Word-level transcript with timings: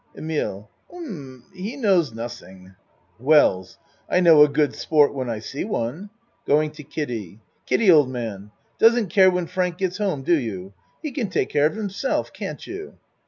EMILE 0.17 0.67
Um 0.91 1.43
he 1.53 1.75
knows 1.77 2.09
nossing. 2.11 2.73
WELLS 3.19 3.77
I 4.09 4.19
know 4.19 4.41
a 4.43 4.47
good 4.49 4.73
sport 4.73 5.13
when 5.13 5.29
I 5.29 5.37
see 5.37 5.63
one. 5.63 6.09
(Going 6.47 6.71
to 6.71 6.81
Kiddie.) 6.83 7.39
Kiddie, 7.67 7.91
old 7.91 8.09
man, 8.09 8.49
doesn't 8.79 9.09
care 9.11 9.29
when 9.29 9.45
Frank 9.45 9.77
gets 9.77 9.99
home, 9.99 10.23
do 10.23 10.33
you? 10.39 10.73
He 11.03 11.11
can 11.11 11.29
take 11.29 11.49
care 11.49 11.67
of 11.67 11.75
himself, 11.75 12.33
can't 12.33 12.65
you? 12.65 12.97